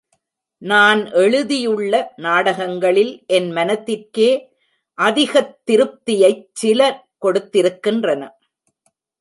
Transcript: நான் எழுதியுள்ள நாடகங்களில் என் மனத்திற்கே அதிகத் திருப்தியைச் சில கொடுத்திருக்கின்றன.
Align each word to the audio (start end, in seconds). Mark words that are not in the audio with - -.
நான் 0.61 1.05
எழுதியுள்ள 1.11 2.13
நாடகங்களில் 2.15 3.23
என் 3.27 3.51
மனத்திற்கே 3.51 4.29
அதிகத் 4.97 5.61
திருப்தியைச் 5.71 6.47
சில 6.53 6.81
கொடுத்திருக்கின்றன. 7.21 8.21